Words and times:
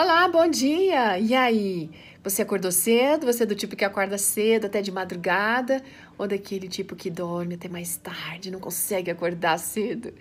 Olá, 0.00 0.28
bom 0.28 0.46
dia! 0.46 1.18
E 1.18 1.34
aí? 1.34 1.90
Você 2.22 2.42
acordou 2.42 2.70
cedo? 2.70 3.26
Você 3.26 3.42
é 3.42 3.46
do 3.46 3.56
tipo 3.56 3.74
que 3.74 3.84
acorda 3.84 4.16
cedo, 4.16 4.66
até 4.66 4.80
de 4.80 4.92
madrugada? 4.92 5.82
Ou 6.16 6.28
daquele 6.28 6.68
tipo 6.68 6.94
que 6.94 7.10
dorme 7.10 7.56
até 7.56 7.68
mais 7.68 7.96
tarde, 7.96 8.48
não 8.48 8.60
consegue 8.60 9.10
acordar 9.10 9.58
cedo? 9.58 10.14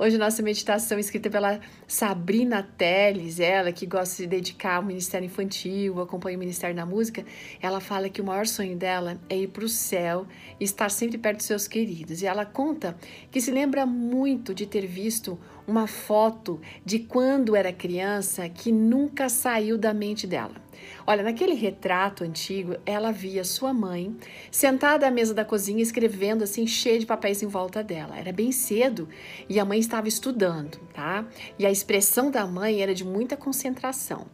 Hoje 0.00 0.16
nossa 0.16 0.40
meditação 0.42 0.96
é 0.96 1.00
escrita 1.00 1.28
pela 1.28 1.58
Sabrina 1.84 2.62
Teles, 2.62 3.40
ela 3.40 3.72
que 3.72 3.84
gosta 3.84 4.22
de 4.22 4.28
dedicar 4.28 4.76
ao 4.76 4.82
Ministério 4.84 5.26
Infantil, 5.26 6.00
acompanha 6.00 6.36
o 6.36 6.38
Ministério 6.38 6.76
da 6.76 6.86
Música, 6.86 7.24
ela 7.60 7.80
fala 7.80 8.08
que 8.08 8.20
o 8.20 8.24
maior 8.24 8.46
sonho 8.46 8.76
dela 8.76 9.20
é 9.28 9.36
ir 9.36 9.48
para 9.48 9.64
o 9.64 9.68
céu 9.68 10.24
e 10.60 10.62
estar 10.62 10.88
sempre 10.88 11.18
perto 11.18 11.38
dos 11.38 11.46
seus 11.46 11.66
queridos. 11.66 12.22
E 12.22 12.26
ela 12.28 12.46
conta 12.46 12.96
que 13.28 13.40
se 13.40 13.50
lembra 13.50 13.84
muito 13.84 14.54
de 14.54 14.66
ter 14.66 14.86
visto 14.86 15.36
uma 15.66 15.88
foto 15.88 16.60
de 16.84 17.00
quando 17.00 17.56
era 17.56 17.72
criança 17.72 18.48
que 18.48 18.70
nunca 18.70 19.28
saiu 19.28 19.76
da 19.76 19.92
mente 19.92 20.28
dela. 20.28 20.67
Olha, 21.06 21.22
naquele 21.22 21.54
retrato 21.54 22.22
antigo, 22.24 22.76
ela 22.84 23.10
via 23.10 23.42
sua 23.44 23.72
mãe 23.72 24.14
sentada 24.50 25.06
à 25.06 25.10
mesa 25.10 25.32
da 25.32 25.44
cozinha 25.44 25.82
escrevendo 25.82 26.44
assim, 26.44 26.66
cheia 26.66 26.98
de 26.98 27.06
papéis 27.06 27.42
em 27.42 27.46
volta 27.46 27.82
dela. 27.82 28.18
Era 28.18 28.32
bem 28.32 28.52
cedo 28.52 29.08
e 29.48 29.58
a 29.58 29.64
mãe 29.64 29.78
estava 29.78 30.08
estudando, 30.08 30.78
tá? 30.92 31.26
E 31.58 31.64
a 31.64 31.70
expressão 31.70 32.30
da 32.30 32.46
mãe 32.46 32.82
era 32.82 32.94
de 32.94 33.04
muita 33.04 33.36
concentração. 33.36 34.26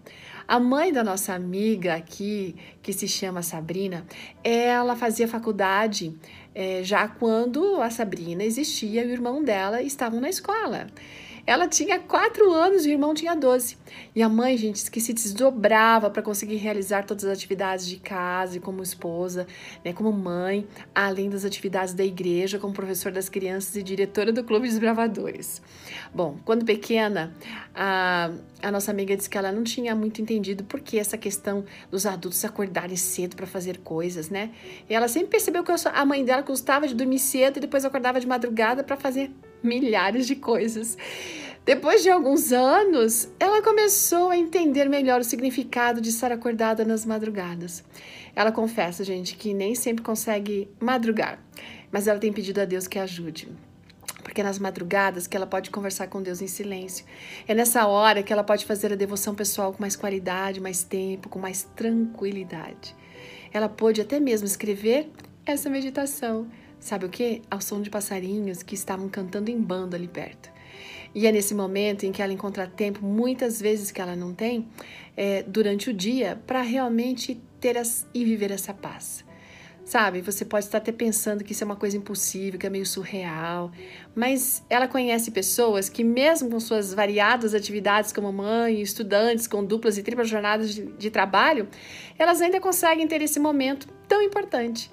A 0.47 0.61
mãe 0.61 0.93
da 0.93 1.03
nossa 1.03 1.33
amiga 1.33 1.95
aqui, 1.95 2.55
que 2.83 2.92
se 2.92 3.09
chama 3.09 3.42
Sabrina, 3.42 4.05
ela 4.42 4.95
fazia 4.95 5.27
faculdade 5.27 6.15
é, 6.55 6.83
já 6.83 7.09
quando 7.09 7.81
a 7.81 7.89
Sabrina 7.89 8.45
existia 8.45 9.03
e 9.05 9.06
o 9.06 9.11
irmão 9.11 9.42
dela 9.42 9.81
estavam 9.81 10.20
na 10.20 10.29
escola. 10.29 10.87
Ela 11.47 11.69
tinha 11.69 11.98
quatro 11.98 12.51
anos 12.53 12.87
e 12.87 12.89
o 12.89 12.93
irmão 12.93 13.12
tinha 13.12 13.37
12. 13.37 13.77
E 14.15 14.23
a 14.23 14.29
mãe, 14.29 14.57
gente, 14.57 14.91
que 14.91 15.01
se 15.01 15.12
desdobrava 15.12 16.09
para 16.09 16.23
conseguir 16.23 16.57
realizar 16.57 17.05
todas 17.05 17.25
as 17.25 17.33
atividades 17.33 17.87
de 17.87 17.97
casa 17.97 18.59
como 18.61 18.83
esposa, 18.83 19.47
né, 19.84 19.92
como 19.92 20.11
mãe, 20.11 20.67
além 20.95 21.28
das 21.28 21.45
atividades 21.45 21.92
da 21.92 22.05
igreja, 22.05 22.59
como 22.59 22.72
professor 22.72 23.12
das 23.12 23.28
crianças 23.28 23.77
e 23.77 23.83
diretora 23.83 24.33
do 24.33 24.42
Clube 24.42 24.69
dos 24.69 24.78
Bravadores. 24.78 25.61
Bom, 26.15 26.39
quando 26.45 26.65
pequena, 26.65 27.34
a, 27.75 28.31
a 28.62 28.70
nossa 28.70 28.91
amiga 28.91 29.15
disse 29.15 29.28
que 29.28 29.37
ela 29.37 29.53
não 29.53 29.65
tinha 29.65 29.95
muito 29.95 30.22
entendido 30.22 30.65
por 30.65 30.81
que 30.81 30.98
essa 30.98 31.19
questão 31.19 31.65
dos 31.91 32.06
adultos 32.06 32.42
acordarem 32.45 32.97
cedo 32.97 33.37
para 33.37 33.47
fazer 33.47 33.78
coisas, 33.78 34.31
né? 34.31 34.50
E 34.89 34.95
ela 34.95 35.09
sempre 35.09 35.31
percebeu 35.31 35.62
que 35.62 35.72
a 35.72 36.05
mãe 36.06 36.25
dela 36.25 36.42
gostava 36.42 36.89
de 36.89 36.95
dormir 36.95 37.19
cedo 37.19 37.59
e 37.59 37.61
depois 37.61 37.84
acordava 37.84 38.19
de 38.19 38.27
madrugada 38.27 38.83
para 38.83 38.97
fazer 38.97 39.31
milhares 39.65 40.27
de 40.27 40.37
coisas. 40.37 40.97
Depois 41.65 42.03
de 42.03 42.11
alguns 42.11 42.53
anos, 42.53 43.29
ela 43.41 43.62
começou 43.62 44.29
a 44.29 44.37
entender 44.37 44.87
melhor 44.87 45.23
o 45.23 45.25
significado 45.25 45.98
de 45.98 46.11
estar 46.11 46.31
acordada 46.31 46.84
nas 46.84 47.06
madrugadas. 47.06 47.83
Ela 48.37 48.53
confessa, 48.53 49.03
gente, 49.03 49.34
que 49.34 49.55
nem 49.55 49.75
sempre 49.75 50.05
consegue 50.05 50.69
madrugar, 50.79 51.39
mas 51.91 52.06
ela 52.06 52.19
tem 52.19 52.33
pedido 52.33 52.61
a 52.61 52.67
Deus 52.67 52.87
que 52.87 52.98
ajude. 52.98 53.48
Porque 54.23 54.43
é 54.43 54.45
nas 54.45 54.59
madrugadas 54.59 55.27
que 55.27 55.37
ela 55.37 55.47
pode 55.47 55.71
conversar 55.71 56.09
com 56.09 56.23
Deus 56.23 56.43
em 56.43 56.47
silêncio. 56.47 57.06
É 57.49 57.55
nessa 57.55 57.87
hora 57.87 58.23
que 58.23 58.33
ela 58.33 58.45
pode 58.45 58.67
fazer 58.67 58.93
a 58.93 58.97
devoção 58.97 59.34
pessoal 59.34 59.73
com 59.73 59.81
mais 59.81 59.97
qualidade, 59.97 60.61
mais 60.61 60.83
tempo, 60.84 61.31
com 61.31 61.39
mais 61.39 61.62
tranquilidade. 61.75 62.95
Ela 63.53 63.69
pode 63.71 64.01
até 64.03 64.21
mesmo 64.21 64.47
escrever 64.47 65.11
essa 65.47 65.71
meditação 65.71 66.47
Sabe 66.85 67.07
o 67.07 67.09
que? 67.09 67.41
Ao 67.51 67.63
som 67.63 67.81
de 67.81 67.89
passarinhos 67.89 68.63
que 68.63 68.75
estavam 68.75 69.09
cantando 69.09 69.51
em 69.51 69.59
bando 69.59 69.97
ali 69.97 70.07
perto. 70.07 70.53
E 71.15 71.27
é 71.27 71.33
nesse 71.33 71.55
momento 71.55 72.05
em 72.05 72.13
que 72.13 72.21
ela 72.21 72.31
encontra 72.31 72.67
tempo, 72.67 73.03
muitas 73.03 73.59
vezes 73.59 73.91
que 73.91 74.03
ela 74.03 74.15
não 74.15 74.35
tem, 74.35 74.69
é, 75.17 75.43
durante 75.45 75.89
o 75.89 75.95
dia, 75.95 76.39
para 76.47 76.61
realmente 76.61 77.41
ter 77.59 77.79
as, 77.79 78.07
e 78.12 78.23
viver 78.23 78.51
essa 78.51 78.75
paz. 78.75 79.25
Sabe, 79.83 80.21
você 80.21 80.45
pode 80.45 80.67
estar 80.67 80.77
até 80.77 80.93
pensando 80.93 81.43
que 81.43 81.53
isso 81.53 81.65
é 81.65 81.67
uma 81.67 81.75
coisa 81.75 81.97
impossível, 81.97 82.61
que 82.61 82.67
é 82.67 82.71
meio 82.71 82.84
surreal, 82.84 83.73
mas 84.15 84.62
ela 84.69 84.87
conhece 84.87 85.31
pessoas 85.31 85.89
que, 85.89 86.05
mesmo 86.05 86.50
com 86.50 86.61
suas 86.61 86.93
variadas 86.93 87.55
atividades 87.55 88.12
como 88.12 88.31
mãe, 88.31 88.83
estudantes 88.83 89.47
com 89.47 89.65
duplas 89.65 89.97
e 89.97 90.03
triplas 90.03 90.28
jornadas 90.28 90.75
de, 90.75 90.84
de 90.84 91.11
trabalho, 91.11 91.67
elas 92.19 92.43
ainda 92.43 92.61
conseguem 92.61 93.09
ter 93.09 93.23
esse 93.23 93.41
momento 93.41 93.89
tão 94.06 94.21
importante 94.21 94.91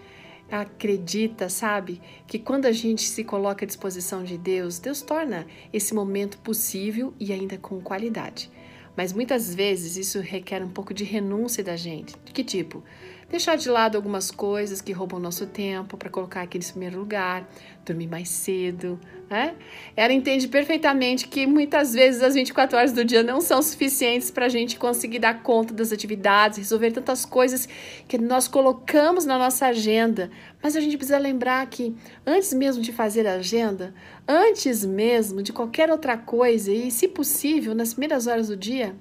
acredita, 0.51 1.47
sabe, 1.47 2.01
que 2.27 2.37
quando 2.37 2.65
a 2.65 2.71
gente 2.73 3.03
se 3.03 3.23
coloca 3.23 3.63
à 3.63 3.67
disposição 3.67 4.23
de 4.23 4.37
Deus, 4.37 4.77
Deus 4.79 5.01
torna 5.01 5.47
esse 5.71 5.93
momento 5.93 6.37
possível 6.39 7.13
e 7.17 7.31
ainda 7.31 7.57
com 7.57 7.79
qualidade. 7.79 8.51
Mas 8.95 9.13
muitas 9.13 9.55
vezes 9.55 9.95
isso 9.95 10.19
requer 10.19 10.61
um 10.61 10.69
pouco 10.69 10.93
de 10.93 11.05
renúncia 11.05 11.63
da 11.63 11.77
gente. 11.77 12.13
De 12.25 12.33
que 12.33 12.43
tipo? 12.43 12.83
Deixar 13.31 13.55
de 13.55 13.69
lado 13.69 13.95
algumas 13.95 14.29
coisas 14.29 14.81
que 14.81 14.91
roubam 14.91 15.17
nosso 15.17 15.47
tempo 15.47 15.95
para 15.95 16.09
colocar 16.09 16.41
aqui 16.41 16.57
em 16.57 16.61
primeiro 16.61 16.99
lugar, 16.99 17.49
dormir 17.85 18.07
mais 18.07 18.27
cedo, 18.27 18.99
né? 19.29 19.55
Ela 19.95 20.11
entende 20.11 20.49
perfeitamente 20.49 21.29
que 21.29 21.47
muitas 21.47 21.93
vezes 21.93 22.21
as 22.21 22.33
24 22.33 22.77
horas 22.77 22.91
do 22.91 23.05
dia 23.05 23.23
não 23.23 23.39
são 23.39 23.61
suficientes 23.61 24.29
para 24.29 24.47
a 24.47 24.49
gente 24.49 24.77
conseguir 24.77 25.19
dar 25.19 25.41
conta 25.43 25.73
das 25.73 25.93
atividades, 25.93 26.57
resolver 26.57 26.91
tantas 26.91 27.23
coisas 27.23 27.69
que 28.05 28.17
nós 28.17 28.49
colocamos 28.49 29.23
na 29.23 29.39
nossa 29.39 29.67
agenda. 29.67 30.29
Mas 30.61 30.75
a 30.75 30.81
gente 30.81 30.97
precisa 30.97 31.17
lembrar 31.17 31.65
que 31.67 31.95
antes 32.27 32.51
mesmo 32.51 32.83
de 32.83 32.91
fazer 32.91 33.25
a 33.25 33.35
agenda, 33.35 33.93
antes 34.27 34.83
mesmo 34.83 35.41
de 35.41 35.53
qualquer 35.53 35.89
outra 35.89 36.17
coisa, 36.17 36.69
e 36.69 36.91
se 36.91 37.07
possível, 37.07 37.73
nas 37.73 37.93
primeiras 37.93 38.27
horas 38.27 38.49
do 38.49 38.57
dia, 38.57 38.93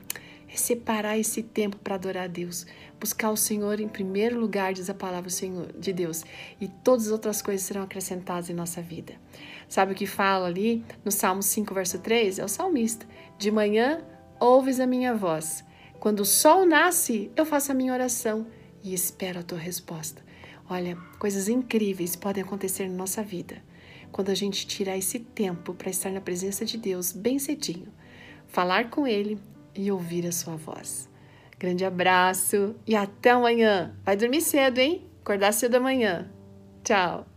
é 0.53 0.56
separar 0.56 1.16
esse 1.16 1.43
tempo 1.43 1.77
para 1.77 1.94
adorar 1.94 2.25
a 2.25 2.27
Deus, 2.27 2.66
buscar 2.99 3.31
o 3.31 3.37
Senhor 3.37 3.78
em 3.78 3.88
primeiro 3.88 4.38
lugar, 4.38 4.72
diz 4.72 4.91
a 4.91 4.94
palavra 4.94 5.31
Senhor, 5.31 5.72
de 5.78 5.93
Deus, 5.93 6.25
e 6.61 6.66
todas 6.66 7.06
as 7.06 7.12
outras 7.12 7.41
coisas 7.41 7.65
serão 7.65 7.83
acrescentadas 7.83 8.50
em 8.50 8.55
nossa 8.55 8.83
vida. 8.83 9.15
Sabe 9.69 9.93
o 9.93 9.94
que 9.94 10.06
fala 10.06 10.47
ali 10.47 10.84
no 11.05 11.12
Salmo 11.12 11.43
5, 11.43 11.72
verso 11.72 11.99
3? 12.00 12.41
É 12.41 12.44
o 12.44 12.49
salmista: 12.49 13.06
De 13.38 13.50
manhã 13.50 14.05
ouves 14.41 14.81
a 14.81 14.87
minha 14.87 15.15
voz, 15.15 15.65
quando 16.00 16.21
o 16.21 16.25
sol 16.25 16.67
nasce, 16.67 17.31
eu 17.37 17.47
faço 17.47 17.71
a 17.71 17.75
minha 17.75 17.93
oração 17.93 18.47
e 18.82 18.93
espero 18.93 19.41
a 19.41 19.44
tua 19.44 19.59
resposta. 19.59 20.25
Olha, 20.69 20.97
coisas 21.19 21.49
incríveis 21.49 22.17
podem 22.17 22.43
acontecer 22.43 22.88
na 22.88 22.97
nossa 22.97 23.22
vida 23.22 23.62
quando 24.11 24.31
a 24.31 24.34
gente 24.34 24.67
tirar 24.67 24.97
esse 24.97 25.21
tempo 25.21 25.72
para 25.72 25.91
estar 25.91 26.11
na 26.11 26.21
presença 26.21 26.65
de 26.65 26.77
Deus 26.77 27.12
bem 27.12 27.38
cedinho, 27.38 27.88
falar 28.49 28.91
com 28.91 29.06
Ele 29.06 29.38
e 29.75 29.91
ouvir 29.91 30.26
a 30.26 30.32
sua 30.32 30.56
voz. 30.56 31.08
Grande 31.58 31.84
abraço 31.84 32.75
e 32.86 32.97
até 32.97 33.31
amanhã. 33.31 33.94
Vai 34.04 34.16
dormir 34.16 34.41
cedo, 34.41 34.78
hein? 34.78 35.06
Acordar 35.20 35.53
cedo 35.53 35.76
amanhã. 35.76 36.31
Tchau. 36.82 37.30